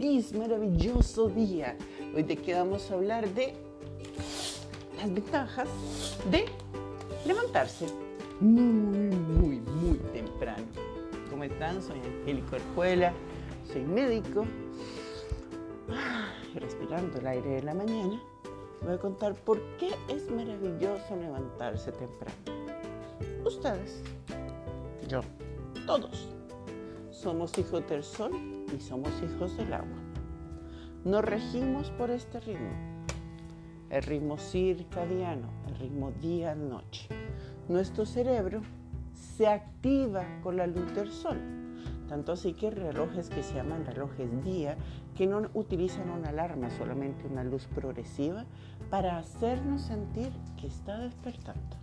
feliz, 0.00 0.32
maravilloso 0.34 1.28
día. 1.28 1.76
Hoy 2.16 2.24
te 2.24 2.36
quedamos 2.36 2.90
a 2.90 2.94
hablar 2.94 3.28
de 3.28 3.54
las 4.96 5.14
ventajas 5.14 5.68
de 6.32 6.46
levantarse 7.24 7.86
muy, 8.40 9.16
muy, 9.16 9.60
muy 9.60 9.98
temprano. 10.12 10.64
¿Cómo 11.30 11.44
están? 11.44 11.80
Soy 11.80 12.00
Angélico 12.00 12.56
Arjuela, 12.56 13.12
soy 13.72 13.82
médico. 13.82 14.44
Y 16.52 16.58
respirando 16.58 17.18
el 17.20 17.26
aire 17.28 17.50
de 17.50 17.62
la 17.62 17.74
mañana, 17.74 18.20
voy 18.82 18.94
a 18.94 18.98
contar 18.98 19.34
por 19.44 19.60
qué 19.76 19.90
es 20.08 20.28
maravilloso 20.28 21.14
levantarse 21.14 21.92
temprano. 21.92 22.34
Ustedes, 23.44 24.02
yo, 25.06 25.20
todos, 25.86 26.26
somos 27.12 27.56
hijos 27.58 27.88
del 27.88 28.02
sol 28.02 28.63
y 28.74 28.80
somos 28.80 29.10
hijos 29.22 29.56
del 29.56 29.72
agua. 29.72 29.98
Nos 31.04 31.24
regimos 31.24 31.90
por 31.92 32.10
este 32.10 32.40
ritmo, 32.40 32.70
el 33.90 34.02
ritmo 34.02 34.38
circadiano, 34.38 35.48
el 35.68 35.76
ritmo 35.76 36.12
día-noche. 36.12 37.08
Nuestro 37.68 38.06
cerebro 38.06 38.62
se 39.12 39.46
activa 39.46 40.24
con 40.42 40.56
la 40.56 40.66
luz 40.66 40.94
del 40.94 41.10
sol. 41.10 41.38
Tanto 42.08 42.32
así 42.32 42.52
que 42.52 42.70
relojes 42.70 43.28
que 43.30 43.42
se 43.42 43.54
llaman 43.54 43.86
relojes 43.86 44.44
día, 44.44 44.76
que 45.14 45.26
no 45.26 45.48
utilizan 45.54 46.10
una 46.10 46.28
alarma, 46.28 46.70
solamente 46.70 47.26
una 47.26 47.44
luz 47.44 47.66
progresiva, 47.66 48.44
para 48.90 49.18
hacernos 49.18 49.82
sentir 49.82 50.30
que 50.60 50.66
está 50.66 50.98
despertando. 50.98 51.76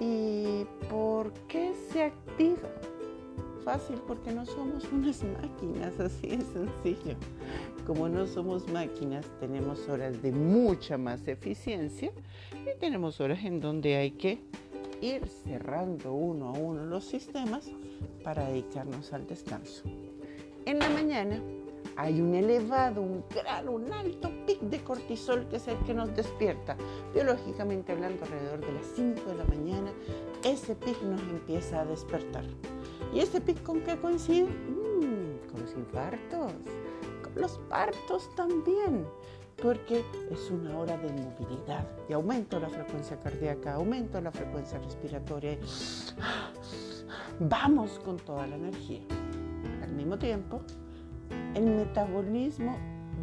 ¿Y 0.00 0.66
por 0.90 1.32
qué 1.46 1.74
se 1.90 2.04
activa? 2.04 2.68
Fácil, 3.64 4.00
porque 4.08 4.32
no 4.32 4.44
somos 4.44 4.90
unas 4.92 5.22
máquinas, 5.22 5.98
así 6.00 6.28
de 6.28 6.44
sencillo. 6.44 7.16
Como 7.86 8.08
no 8.08 8.26
somos 8.26 8.68
máquinas, 8.68 9.26
tenemos 9.38 9.88
horas 9.88 10.20
de 10.20 10.32
mucha 10.32 10.98
más 10.98 11.26
eficiencia 11.28 12.10
y 12.52 12.78
tenemos 12.80 13.20
horas 13.20 13.44
en 13.44 13.60
donde 13.60 13.96
hay 13.96 14.12
que 14.12 14.40
ir 15.00 15.26
cerrando 15.26 16.12
uno 16.12 16.48
a 16.48 16.52
uno 16.52 16.86
los 16.86 17.04
sistemas 17.04 17.70
para 18.24 18.46
dedicarnos 18.46 19.12
al 19.12 19.26
descanso. 19.26 19.84
En 20.64 20.78
la 20.78 20.88
mañana 20.88 21.40
hay 21.96 22.20
un 22.20 22.34
elevado, 22.34 23.02
un 23.02 23.24
gran, 23.34 23.68
un 23.68 23.92
alto 23.92 24.30
pic 24.46 24.60
de 24.60 24.80
cortisol 24.82 25.46
que 25.48 25.56
es 25.56 25.68
el 25.68 25.78
que 25.84 25.94
nos 25.94 26.14
despierta. 26.16 26.76
Biológicamente 27.14 27.92
hablando, 27.92 28.24
alrededor 28.24 28.60
de 28.60 28.72
las 28.72 28.86
5 28.96 29.20
de 29.28 29.34
la 29.36 29.44
mañana, 29.44 29.92
ese 30.44 30.74
pic 30.74 31.00
nos 31.02 31.20
empieza 31.22 31.80
a 31.80 31.84
despertar. 31.84 32.44
¿Y 33.12 33.20
ese 33.20 33.40
pic 33.40 33.62
con 33.62 33.80
qué 33.80 33.96
coincide? 33.96 34.48
Mm, 34.48 35.50
con 35.50 35.60
los 35.60 35.74
infartos, 35.76 36.52
con 37.22 37.42
los 37.42 37.58
partos 37.68 38.34
también, 38.34 39.04
porque 39.62 40.02
es 40.30 40.50
una 40.50 40.78
hora 40.78 40.96
de 40.96 41.12
movilidad 41.12 41.86
y 42.08 42.14
aumento 42.14 42.58
la 42.58 42.68
frecuencia 42.68 43.20
cardíaca, 43.20 43.74
aumento 43.74 44.20
la 44.20 44.32
frecuencia 44.32 44.78
respiratoria. 44.78 45.58
Vamos 47.40 47.98
con 48.00 48.16
toda 48.16 48.46
la 48.46 48.56
energía. 48.56 49.02
Al 49.82 49.92
mismo 49.92 50.18
tiempo, 50.18 50.62
el 51.54 51.64
metabolismo 51.64 52.76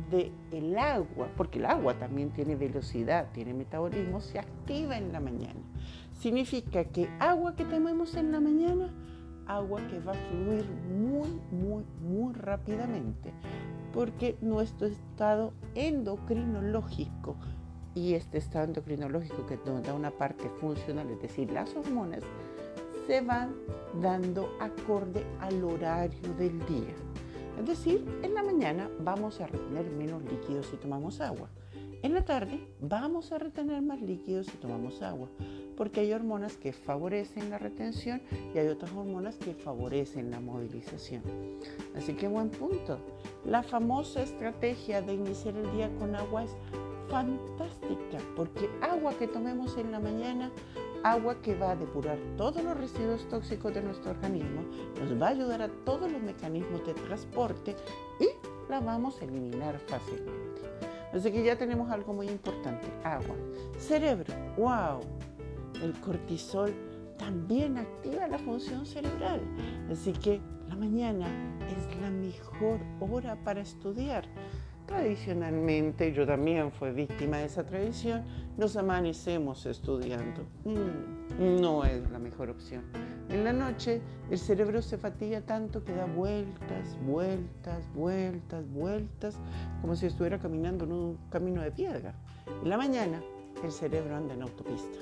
del 0.10 0.78
agua, 0.78 1.30
porque 1.36 1.60
el 1.60 1.66
agua 1.66 1.94
también 1.98 2.32
tiene 2.32 2.56
velocidad, 2.56 3.28
tiene 3.34 3.54
metabolismo, 3.54 4.22
se 4.22 4.40
activa 4.40 4.98
en 4.98 5.12
la 5.12 5.20
mañana. 5.20 5.60
Significa 6.20 6.84
que 6.86 7.10
agua 7.20 7.56
que 7.56 7.66
tomemos 7.66 8.16
en 8.16 8.32
la 8.32 8.40
mañana, 8.40 8.92
agua 9.50 9.82
que 9.90 10.00
va 10.00 10.14
a 10.14 10.30
fluir 10.30 10.66
muy, 10.88 11.42
muy, 11.52 11.84
muy 12.02 12.34
rápidamente, 12.34 13.34
porque 13.94 14.38
nuestro 14.40 14.88
estado 14.88 15.54
endocrinológico 15.76 17.36
y 17.96 18.14
este 18.14 18.38
estado 18.38 18.66
endocrinológico 18.66 19.46
que 19.46 19.60
nos 19.66 19.84
da 19.84 19.94
una 19.94 20.12
parte 20.12 20.48
funcional, 20.62 21.10
es 21.10 21.22
decir, 21.22 21.52
las 21.52 21.76
hormonas, 21.76 22.24
se 23.08 23.22
van 23.22 23.56
dando 24.02 24.56
acorde 24.60 25.26
al 25.42 25.64
horario 25.64 26.34
del 26.36 26.60
día. 26.68 26.94
Es 27.60 27.66
decir, 27.66 28.06
en 28.24 28.36
la 28.36 28.44
mañana 28.44 28.90
vamos 29.00 29.42
a 29.42 29.48
retener 29.48 29.90
menos 29.90 30.24
líquidos 30.24 30.68
si 30.68 30.78
tomamos 30.78 31.20
agua. 31.20 31.50
En 32.02 32.14
la 32.14 32.24
tarde 32.24 32.66
vamos 32.80 33.34
a 33.34 33.40
retener 33.40 33.82
más 33.82 34.02
líquidos 34.02 34.48
si 34.48 34.58
tomamos 34.58 35.02
agua, 35.02 35.28
porque 35.76 36.00
hay 36.00 36.14
hormonas 36.14 36.56
que 36.56 36.72
favorecen 36.72 37.50
la 37.50 37.58
retención 37.58 38.22
y 38.54 38.58
hay 38.58 38.68
otras 38.68 38.94
hormonas 38.94 39.36
que 39.36 39.54
favorecen 39.54 40.32
la 40.32 40.40
movilización. 40.40 41.24
Así 41.98 42.14
que 42.14 42.30
buen 42.30 42.52
punto. 42.52 43.00
La 43.46 43.64
famosa 43.64 44.24
estrategia 44.24 45.02
de 45.02 45.16
iniciar 45.16 45.58
el 45.58 45.70
día 45.74 45.94
con 45.98 46.16
agua 46.16 46.46
es 46.46 46.56
fantástica, 47.10 48.20
porque 48.38 48.70
agua 48.82 49.14
que 49.18 49.28
tomemos 49.28 49.78
en 49.78 49.92
la 49.92 50.00
mañana 50.00 50.52
agua 51.04 51.42
que 51.42 51.56
va 51.56 51.72
a 51.72 51.76
depurar 51.76 52.18
todos 52.38 52.64
los 52.64 52.78
residuos 52.78 53.28
tóxicos 53.28 53.74
de 53.74 53.82
nuestro 53.82 54.12
organismo, 54.12 54.62
nos 55.00 55.22
va 55.22 55.28
a 55.28 55.32
ayudar 55.32 55.62
a 55.62 55.70
todos 55.86 56.10
los 56.10 56.22
mecanismos 56.22 56.86
de 56.86 56.94
transporte 56.94 57.76
y 58.20 58.28
la 58.70 58.80
vamos 58.80 59.22
a 59.22 59.26
eliminar 59.26 59.80
fácilmente. 59.80 60.49
Así 61.14 61.32
que 61.32 61.44
ya 61.44 61.58
tenemos 61.58 61.90
algo 61.92 62.14
muy 62.14 62.28
importante, 62.28 62.88
agua. 63.04 63.36
Cerebro, 63.78 64.34
wow, 64.58 65.00
el 65.82 65.94
cortisol 66.02 66.74
también 67.18 67.78
activa 67.78 68.28
la 68.28 68.38
función 68.40 68.86
cerebral. 68.86 69.42
Así 69.92 70.14
que 70.14 70.40
la 70.68 70.76
mañana 70.76 71.28
es 71.68 72.02
la 72.02 72.10
mejor 72.10 72.80
hora 73.00 73.36
para 73.44 73.62
estudiar. 73.62 74.26
Tradicionalmente, 74.90 76.12
yo 76.14 76.26
también 76.26 76.72
fui 76.72 76.90
víctima 76.90 77.38
de 77.38 77.46
esa 77.46 77.64
tradición, 77.64 78.24
nos 78.58 78.76
amanecemos 78.76 79.68
estudiando. 79.68 80.42
Mm, 80.66 81.62
no 81.62 81.86
es 81.86 82.10
la 82.10 82.18
mejor 82.18 82.50
opción. 82.50 82.82
En 83.30 83.44
la 83.44 83.54
noche 83.54 84.02
el 84.32 84.40
cerebro 84.40 84.82
se 84.82 84.98
fatiga 84.98 85.42
tanto 85.42 85.84
que 85.84 85.94
da 85.94 86.06
vueltas, 86.06 86.98
vueltas, 87.06 87.88
vueltas, 87.94 88.68
vueltas, 88.72 89.38
como 89.80 89.96
si 89.96 90.08
estuviera 90.08 90.40
caminando 90.40 90.86
en 90.86 90.92
un 90.92 91.18
camino 91.30 91.62
de 91.62 91.72
piedra. 91.72 92.16
En 92.64 92.70
la 92.72 92.78
mañana 92.78 93.22
el 93.64 93.72
cerebro 93.72 94.16
anda 94.16 94.34
en 94.34 94.42
autopista. 94.42 94.98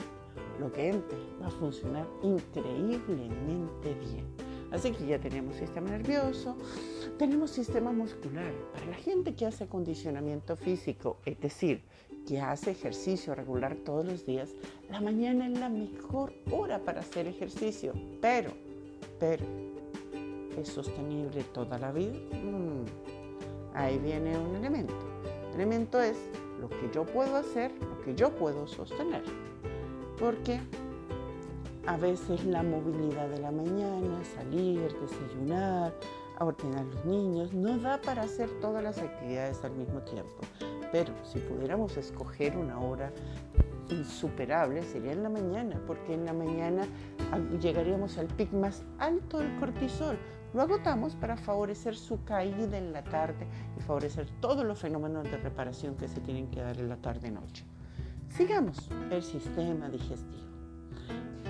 Lo 0.60 0.70
que 0.70 0.90
entre 0.90 1.18
va 1.42 1.48
a 1.48 1.52
funcionar 1.52 2.06
increíblemente 2.24 3.94
bien. 4.02 4.26
Así 4.70 4.92
que 4.92 5.08
ya 5.08 5.18
tenemos 5.18 5.56
sistema 5.56 5.90
nervioso, 5.90 6.58
tenemos 7.18 7.52
sistema 7.52 7.92
muscular. 7.92 8.52
Para 8.74 8.86
la 8.86 8.96
gente 8.96 9.36
que 9.36 9.46
hace 9.46 9.66
acondicionamiento 9.66 10.56
físico, 10.56 11.18
es 11.26 11.40
decir, 11.40 11.84
que 12.28 12.40
hace 12.40 12.72
ejercicio 12.72 13.34
regular 13.34 13.76
todos 13.76 14.06
los 14.06 14.26
días, 14.26 14.54
la 14.90 15.02
mañana 15.02 15.48
es 15.48 15.60
la 15.60 15.70
mejor 15.70 16.34
hora 16.52 16.80
para 16.80 17.02
hacer 17.02 17.28
ejercicio. 17.28 17.94
Pero, 18.22 18.52
pero, 19.20 19.46
¿es 20.58 20.68
sostenible 20.68 21.44
toda 21.54 21.78
la 21.80 21.92
vida? 21.92 22.18
Mm, 22.34 22.86
ahí 23.74 23.98
viene 24.00 24.38
un 24.38 24.56
elemento. 24.56 24.94
El 25.50 25.56
elemento 25.56 26.00
es 26.02 26.18
lo 26.60 26.70
que 26.70 26.90
yo 26.94 27.06
puedo 27.06 27.36
hacer, 27.36 27.72
lo 27.82 28.02
que 28.04 28.14
yo 28.14 28.36
puedo 28.36 28.68
sostener. 28.68 29.24
Porque 30.20 30.60
a 31.86 31.98
veces 31.98 32.44
la 32.46 32.64
movilidad 32.64 33.30
de 33.30 33.40
la 33.40 33.52
mañana, 33.52 34.24
salir, 34.36 34.94
desayunar, 35.00 35.94
ordenar 36.46 36.82
a 36.82 36.84
los 36.84 37.06
niños, 37.06 37.54
no 37.54 37.78
da 37.78 38.00
para 38.02 38.24
hacer 38.24 38.50
todas 38.62 38.84
las 38.84 38.98
actividades 39.00 39.64
al 39.64 39.72
mismo 39.72 40.02
tiempo. 40.02 40.36
Pero 40.92 41.14
si 41.24 41.40
pudiéramos 41.40 41.98
escoger 41.98 42.58
una 42.58 42.80
hora 42.80 43.12
insuperable 43.90 44.84
sería 44.84 45.14
en 45.14 45.24
la 45.24 45.30
mañana, 45.30 45.80
porque 45.88 46.14
en 46.14 46.26
la 46.26 46.34
mañana 46.34 46.86
llegaríamos 47.62 48.18
al 48.18 48.28
pic 48.28 48.52
más 48.52 48.84
alto 49.00 49.40
del 49.40 49.56
cortisol. 49.60 50.18
Lo 50.54 50.62
agotamos 50.62 51.16
para 51.16 51.38
favorecer 51.38 51.96
su 51.96 52.24
caída 52.24 52.78
en 52.78 52.94
la 52.94 53.04
tarde 53.04 53.48
y 53.78 53.82
favorecer 53.82 54.28
todos 54.40 54.66
los 54.66 54.80
fenómenos 54.80 55.24
de 55.26 55.38
reparación 55.38 55.96
que 55.96 56.08
se 56.08 56.22
tienen 56.22 56.50
que 56.50 56.62
dar 56.62 56.80
en 56.80 56.90
la 56.90 56.98
tarde-noche. 56.98 57.66
Sigamos 58.30 58.90
el 59.12 59.24
sistema 59.24 59.90
digestivo. 59.90 60.48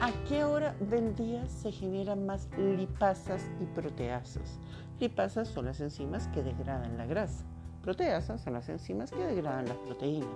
¿A 0.01 0.12
qué 0.28 0.44
hora 0.44 0.75
del 0.80 1.16
día 1.16 1.48
se 1.48 1.72
generan 1.72 2.25
más 2.25 2.48
lipasas 2.57 3.50
y 3.60 3.66
proteasas? 3.66 4.60
Lipasas 4.99 5.47
son 5.47 5.65
las 5.65 5.79
enzimas 5.79 6.27
que 6.29 6.41
degradan 6.41 6.97
la 6.97 7.05
grasa. 7.05 7.45
Proteasas 7.83 8.41
son 8.41 8.53
las 8.53 8.67
enzimas 8.67 9.11
que 9.11 9.23
degradan 9.23 9.67
las 9.67 9.77
proteínas. 9.77 10.29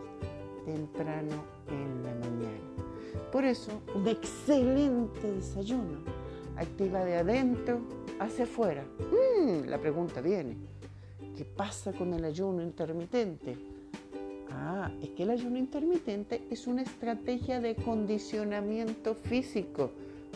Temprano 0.65 1.43
en 1.67 2.03
la 2.03 2.13
mañana. 2.13 2.59
Por 3.31 3.43
eso, 3.43 3.71
un 3.95 4.07
excelente 4.07 5.31
desayuno 5.31 5.99
activa 6.57 7.03
de 7.03 7.17
adentro 7.17 7.81
hacia 8.19 8.43
afuera. 8.43 8.83
Mm, 8.83 9.67
la 9.67 9.79
pregunta 9.79 10.21
viene, 10.21 10.55
¿qué 11.35 11.43
pasa 11.43 11.91
con 11.91 12.13
el 12.13 12.23
ayuno 12.23 12.61
intermitente? 12.61 13.57
Ah, 14.51 14.91
es 15.01 15.09
que 15.09 15.23
el 15.23 15.31
ayuno 15.31 15.57
intermitente 15.57 16.45
es 16.51 16.67
una 16.67 16.83
estrategia 16.83 17.59
de 17.59 17.75
condicionamiento 17.75 19.15
físico, 19.15 19.91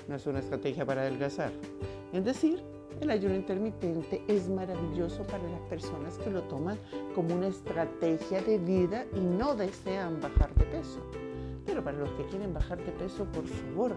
no 0.08 0.16
es 0.16 0.26
una 0.26 0.40
estrategia 0.40 0.84
para 0.84 1.02
adelgazar. 1.02 1.52
Es 2.12 2.26
decir, 2.26 2.64
El 3.02 3.12
ayuno 3.12 3.36
intermitente 3.36 4.24
es 4.28 4.48
maravilloso 4.50 5.24
para 5.24 5.44
las 5.44 5.62
personas 5.70 6.18
que 6.18 6.30
lo 6.30 6.44
toman 6.44 6.78
como 7.14 7.36
una 7.36 7.48
estrategia 7.48 8.42
de 8.42 8.58
vida 8.58 9.06
y 9.16 9.20
no 9.20 9.56
desean 9.56 10.20
bajar 10.22 10.54
de 10.56 10.66
peso. 10.66 11.00
Pero 11.66 11.84
para 11.84 11.98
los 11.98 12.10
que 12.12 12.26
quieren 12.28 12.54
bajar 12.54 12.78
de 12.78 12.92
peso, 12.94 13.26
por 13.26 13.46
favor, 13.46 13.96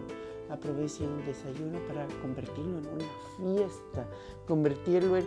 aprovechen 0.51 1.09
un 1.09 1.25
desayuno 1.25 1.79
para 1.87 2.07
convertirlo 2.21 2.79
en 2.79 2.89
una 2.89 3.57
fiesta, 3.57 4.07
convertirlo 4.47 5.17
en 5.17 5.27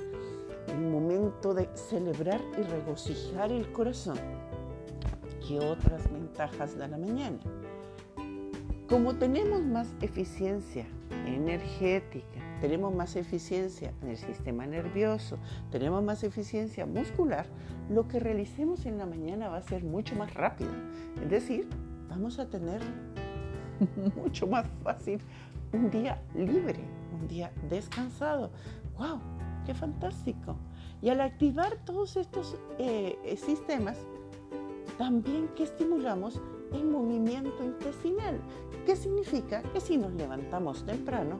un 0.70 0.92
momento 0.92 1.54
de 1.54 1.70
celebrar 1.76 2.42
y 2.58 2.64
regocijar 2.64 3.52
el 3.52 3.72
corazón. 3.72 4.18
¿Qué 5.48 5.60
otras 5.60 6.12
ventajas 6.12 6.78
da 6.78 6.88
la 6.88 6.98
mañana? 6.98 7.40
Como 8.88 9.16
tenemos 9.16 9.62
más 9.62 9.88
eficiencia 10.02 10.86
energética, 11.26 12.50
tenemos 12.62 12.94
más 12.94 13.16
eficiencia 13.16 13.92
en 14.02 14.10
el 14.10 14.18
sistema 14.18 14.66
nervioso, 14.66 15.38
tenemos 15.72 16.04
más 16.04 16.24
eficiencia 16.24 16.86
muscular, 16.86 17.48
lo 17.90 18.08
que 18.08 18.19
realicemos 18.19 18.86
en 18.86 18.98
la 18.98 19.06
mañana 19.06 19.50
va 19.50 19.58
a 19.58 19.62
ser 19.62 19.84
mucho 19.84 20.16
más 20.16 20.34
rápido. 20.34 20.72
Es 21.22 21.30
decir, 21.30 21.68
vamos 22.08 22.40
a 22.40 22.50
tener 22.50 22.81
mucho 24.16 24.48
más 24.48 24.68
fácil 24.84 25.19
un 25.74 25.90
día 25.90 26.22
libre, 26.36 26.80
un 27.19 27.28
día 27.28 27.52
descansado. 27.68 28.52
¡Wow! 28.98 29.19
¡Qué 29.66 29.74
fantástico! 29.74 30.56
Y 31.02 31.10
al 31.10 31.19
activar 31.22 31.84
todos 31.84 32.16
estos 32.16 32.58
eh, 32.78 33.18
sistemas, 33.44 33.98
también 34.98 35.50
que 35.56 35.63
estimulamos 35.63 36.40
el 36.74 36.86
movimiento 36.86 37.63
intestinal, 37.63 38.40
¿Qué 38.86 38.96
significa 38.96 39.62
que 39.62 39.80
si 39.80 39.98
nos 39.98 40.12
levantamos 40.13 40.84
temprano, 40.86 41.40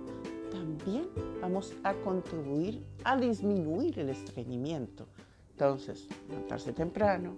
también 0.52 1.08
vamos 1.42 1.74
a 1.84 1.94
contribuir 1.94 2.86
a 3.04 3.18
disminuir 3.18 3.98
el 4.00 4.10
estreñimiento. 4.10 5.08
Entonces, 5.52 6.08
levantarse 6.30 6.74
temprano, 6.74 7.36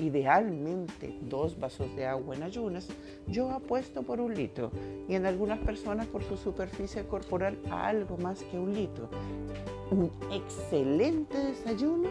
idealmente 0.00 1.18
dos 1.22 1.58
vasos 1.58 1.94
de 1.96 2.06
agua 2.06 2.36
en 2.36 2.42
ayunas, 2.42 2.88
yo 3.26 3.50
apuesto 3.50 4.02
por 4.02 4.20
un 4.20 4.34
litro 4.34 4.70
y 5.08 5.14
en 5.14 5.26
algunas 5.26 5.58
personas 5.60 6.06
por 6.06 6.22
su 6.22 6.36
superficie 6.36 7.06
corporal 7.06 7.58
algo 7.70 8.16
más 8.18 8.42
que 8.42 8.58
un 8.58 8.74
litro. 8.74 9.08
Un 9.90 10.10
excelente 10.30 11.38
desayuno 11.38 12.08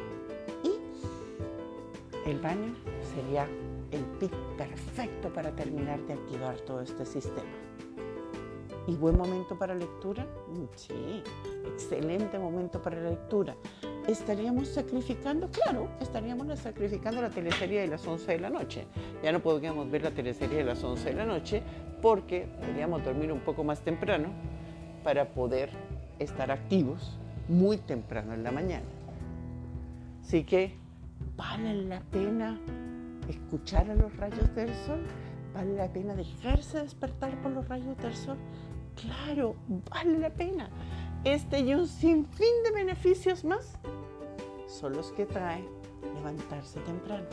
y 0.64 2.30
el 2.30 2.40
baño 2.40 2.74
sería 3.14 3.48
el 3.92 4.04
pic 4.20 4.34
perfecto 4.58 5.30
para 5.30 5.56
terminar 5.56 6.00
de 6.08 6.14
activar 6.14 6.58
todo 6.62 6.82
este 6.82 7.06
sistema. 7.06 7.44
¿Y 8.88 8.96
buen 8.96 9.18
momento 9.18 9.58
para 9.58 9.74
lectura? 9.74 10.26
Mm, 10.50 10.66
sí, 10.76 11.24
excelente 11.66 12.38
momento 12.38 12.82
para 12.82 13.02
lectura. 13.02 13.56
¿Estaríamos 14.08 14.68
sacrificando? 14.68 15.50
Claro, 15.50 15.90
estaríamos 16.00 16.60
sacrificando 16.60 17.22
la 17.22 17.30
teleserie 17.30 17.82
de 17.82 17.88
las 17.88 18.06
11 18.06 18.34
de 18.34 18.40
la 18.40 18.50
noche. 18.50 18.86
Ya 19.24 19.32
no 19.32 19.40
podríamos 19.40 19.90
ver 19.90 20.04
la 20.04 20.12
teleserie 20.12 20.58
de 20.58 20.64
las 20.64 20.84
11 20.84 21.10
de 21.10 21.16
la 21.16 21.26
noche 21.26 21.64
porque 22.02 22.48
deberíamos 22.62 23.04
dormir 23.04 23.32
un 23.32 23.40
poco 23.40 23.64
más 23.64 23.82
temprano 23.82 24.30
para 25.04 25.34
poder 25.34 25.72
estar 26.20 26.52
activos 26.52 27.18
muy 27.48 27.78
temprano 27.78 28.34
en 28.34 28.44
la 28.44 28.52
mañana. 28.52 28.86
Así 30.22 30.44
que 30.44 30.76
vale 31.36 31.74
la 31.86 32.02
pena 32.02 32.60
escuchar 33.30 33.90
a 33.90 33.96
los 33.96 34.16
rayos 34.18 34.54
del 34.56 34.74
sol? 34.86 35.04
¿Vale 35.54 35.74
la 35.76 35.88
pena 35.88 36.16
dejarse 36.16 36.82
despertar 36.82 37.42
por 37.42 37.52
los 37.52 37.68
rayos 37.68 37.98
del 37.98 38.14
sol? 38.14 38.38
Claro, 38.96 39.56
vale 39.90 40.20
la 40.20 40.30
pena. 40.30 40.70
Este 41.24 41.60
y 41.60 41.74
un 41.74 41.88
sinfín 41.88 42.64
de 42.64 42.72
beneficios 42.72 43.44
más 43.44 43.78
son 44.68 44.94
los 44.94 45.12
que 45.12 45.26
trae 45.26 45.64
levantarse 46.16 46.80
temprano. 46.82 47.26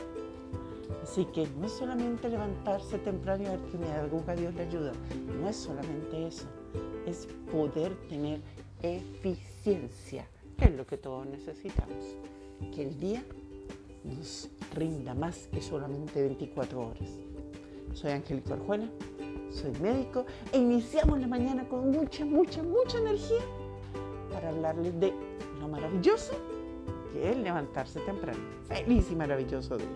Así 1.02 1.24
que 1.26 1.46
no 1.58 1.66
es 1.66 1.72
solamente 1.72 2.28
levantarse 2.28 2.98
temprano 2.98 3.42
y 3.42 3.46
ver 3.46 3.60
que 3.60 3.78
me 3.78 4.36
Dios 4.36 4.54
le 4.54 4.62
ayuda. 4.62 4.92
No 5.40 5.48
es 5.48 5.56
solamente 5.56 6.26
eso. 6.26 6.46
Es 7.06 7.26
poder 7.50 7.94
tener 8.08 8.40
eficiencia, 8.82 10.26
que 10.56 10.66
es 10.66 10.72
lo 10.72 10.86
que 10.86 10.96
todos 10.96 11.26
necesitamos. 11.26 12.16
Que 12.74 12.82
el 12.84 12.98
día 12.98 13.22
nos 14.04 14.48
rinda 14.74 15.14
más 15.14 15.48
que 15.48 15.60
solamente 15.60 16.22
24 16.22 16.80
horas. 16.80 17.10
Soy 17.94 18.12
Angélica 18.12 18.54
Orjuela, 18.54 18.88
soy 19.52 19.72
médico 19.80 20.24
e 20.52 20.58
iniciamos 20.58 21.20
la 21.20 21.26
mañana 21.26 21.68
con 21.68 21.90
mucha, 21.90 22.24
mucha, 22.24 22.62
mucha 22.62 22.98
energía 22.98 23.42
para 24.32 24.48
hablarles 24.48 24.98
de 24.98 25.12
lo 25.60 25.68
maravilloso 25.68 26.32
que 27.12 27.30
es 27.30 27.36
levantarse 27.36 28.00
temprano. 28.00 28.38
Feliz 28.66 29.10
y 29.10 29.16
maravilloso 29.16 29.76
día. 29.76 29.86